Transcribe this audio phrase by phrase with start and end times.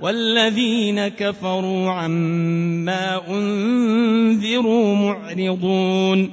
[0.00, 6.32] والذين كفروا عما أنذروا معرضون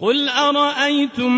[0.00, 1.32] قل أرأيتم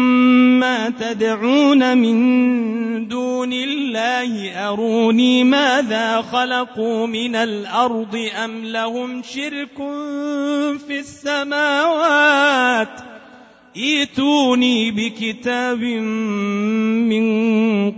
[0.61, 9.77] ما تدعون من دون الله؟ أروني ماذا خلقوا من الأرض أم لهم شرك
[10.87, 12.89] في السماوات؟
[13.77, 15.83] ائتوني بكتاب
[17.11, 17.25] من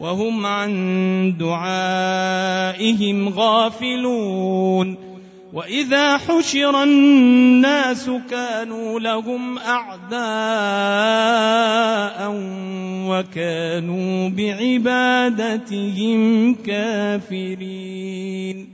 [0.00, 5.14] وهم عن دعائهم غافلون.
[5.54, 10.14] وإذا حشر الناس كانوا لهم أعداء
[13.06, 16.14] وكانوا بعبادتهم
[16.54, 18.73] كافرين.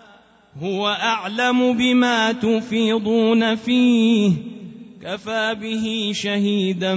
[0.59, 4.31] هو أعلم بما تفيضون فيه.
[5.03, 6.95] كفى به شهيدا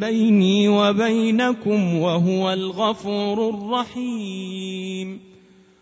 [0.00, 5.20] بيني وبينكم وهو الغفور الرحيم.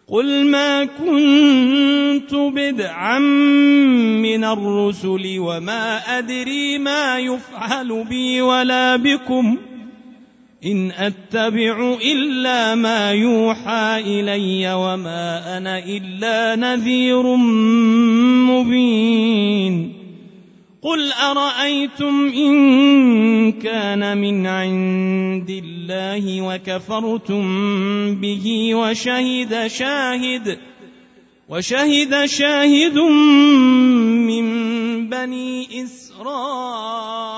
[0.09, 9.57] قل ما كنت بدعا من الرسل وما أدري ما يفعل بي ولا بكم.
[10.65, 17.37] إن أتبع إلا ما يوحى إلي وما أنا إلا نذير
[18.51, 19.93] مبين.
[20.83, 27.45] قل أرأيتم إن كان من عند الله وكفرتم
[28.15, 30.59] به وشهد شاهد
[31.49, 32.99] وشهد شاهد
[34.27, 34.47] من
[35.09, 37.38] بني إسرائيل.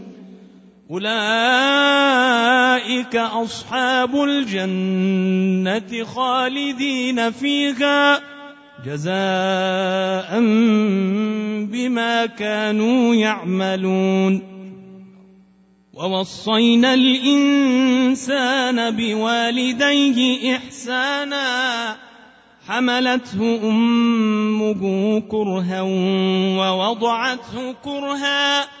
[0.91, 1.05] أولئك
[3.15, 8.21] أصحاب الجنة خالدين فيها
[8.85, 10.39] جزاء
[11.71, 14.41] بما كانوا يعملون.
[15.93, 21.95] ووصينا الإنسان بوالديه إحسانا
[22.67, 25.81] حملته أمه كرها
[26.59, 28.80] ووضعته كرها.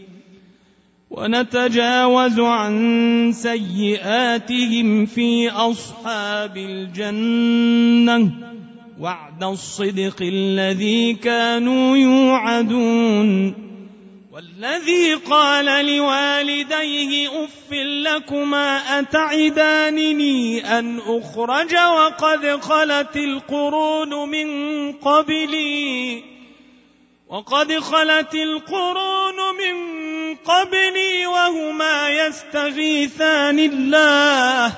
[1.11, 8.31] ونتجاوز عن سيئاتهم في أصحاب الجنة
[8.99, 13.53] وعد الصدق الذي كانوا يوعدون
[14.31, 24.47] والذي قال لوالديه أف لكما أتعدانني أن أخرج وقد خلت القرون من
[24.91, 26.23] قبلي
[27.29, 29.40] وقد خلت القرون
[30.45, 34.73] قبلي وهما يستغيثان الله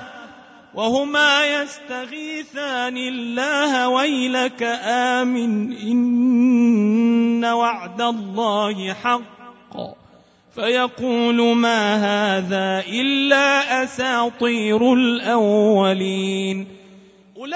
[0.74, 9.24] وهما يستغيثان الله ويلك آمن إن وعد الله حق.
[10.54, 16.68] فيقول ما هذا إلا أساطير الأولين.
[17.36, 17.54] أولئك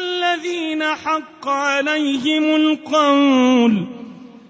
[0.00, 3.99] الذين حق عليهم القول.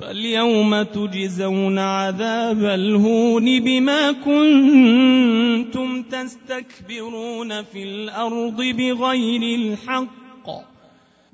[0.00, 10.08] فاليوم تجزون عذاب الهون بما كنتم تستكبرون في الأرض بغير الحق.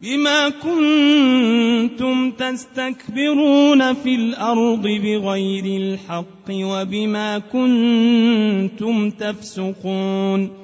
[0.02, 10.63] بما كنتم تستكبرون في الأرض بغير الحق وبما كنتم تفسقون.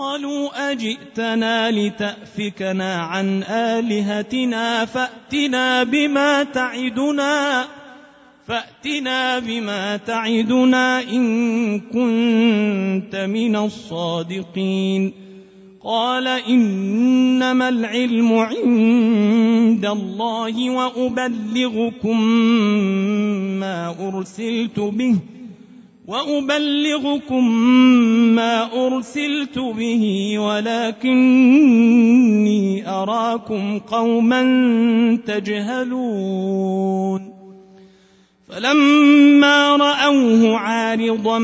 [0.00, 7.64] قالوا أجئتنا لتأفكنا عن آلهتنا فأتنا بما تعدنا
[8.46, 15.12] فأتنا بما تعدنا إن كنت من الصادقين.
[15.84, 22.20] قال إنما العلم عند الله وأبلغكم
[23.60, 25.16] ما أرسلت به.
[26.10, 27.50] وأبلغكم
[28.34, 31.10] ما أرسلت به ولكني
[32.88, 34.42] أراكم قوما
[35.26, 37.34] تجهلون.
[38.48, 41.38] فلما رأوه عارضا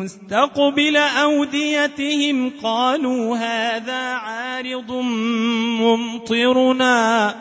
[0.00, 4.92] مستقبل أوديتهم قالوا هذا عارض
[5.80, 7.34] ممطرنا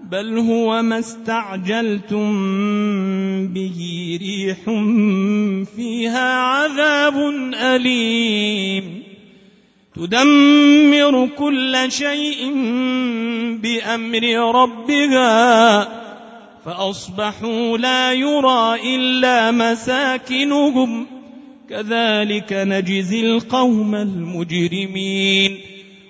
[0.00, 2.32] بل هو ما استعجلتم
[3.46, 3.78] به
[4.22, 4.58] ريح
[5.76, 7.14] فيها عذاب
[7.54, 9.02] أليم.
[9.96, 12.52] تدمر كل شيء
[13.62, 15.88] بأمر ربها
[16.64, 21.06] فأصبحوا لا يرى إلا مساكنهم.
[21.70, 25.71] كذلك نجزي القوم المجرمين.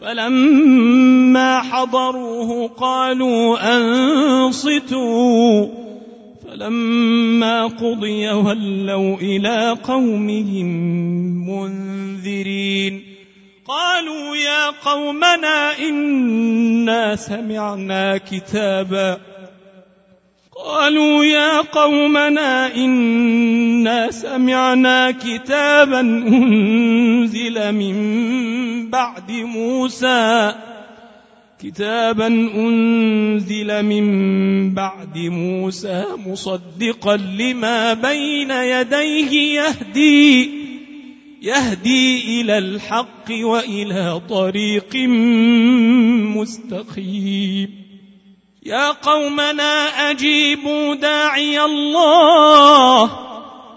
[0.00, 5.66] فلما حضروه قالوا أنصتوا.
[6.46, 10.66] فلما قضي ولوا إلى قومهم
[11.50, 13.02] منذرين.
[13.68, 19.18] قالوا يا قومنا إنا سمعنا كتابا.
[20.64, 26.00] قالوا يا قومنا إنا سمعنا كتابا
[27.26, 30.54] أنزل من بعد موسى
[31.62, 40.50] كتابا أنزل من بعد موسى مصدقا لما بين يديه يهدي
[41.42, 44.96] يهدي إلى الحق وإلى طريق
[46.36, 47.70] مستقيم.
[48.66, 53.35] يا قومنا أجيبوا داعي الله.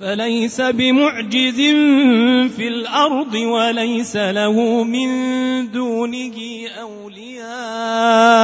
[0.00, 1.60] فليس بمعجز
[2.56, 5.08] في الأرض وليس له من
[5.70, 6.34] دونه
[6.80, 8.40] أولياء.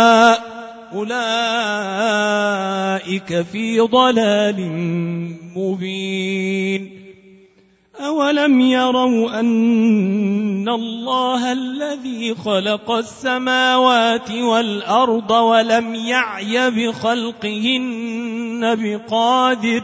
[0.93, 1.13] أولئك
[3.43, 4.71] في ضلال
[5.57, 6.91] مبين.
[8.01, 18.15] أولم يروا أن الله الذي خلق السماوات والأرض ولم يعي بخلقهن
[18.75, 19.83] بقادر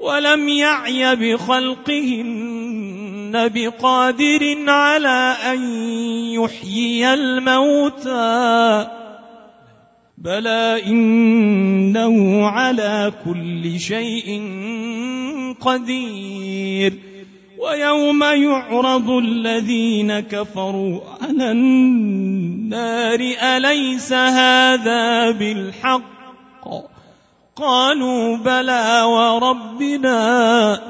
[0.00, 2.80] ولم يعي بخلقهن
[3.54, 5.62] بقادر على أن
[6.32, 8.86] يحيي الموتى.
[10.18, 14.42] بلى إنه على كل شيء
[15.60, 17.10] قدير.
[17.58, 26.89] ويوم يعرض الذين كفروا على النار أليس هذا بالحق؟
[27.60, 30.80] قالوا بلى وربنا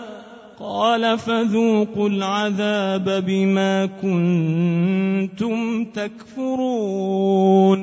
[0.60, 7.78] قال فذوقوا العذاب بما كنتم تكفرون.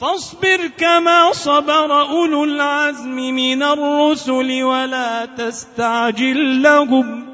[0.00, 7.33] فاصبر كما صبر أولو العزم من الرسل ولا تستعجل لهم.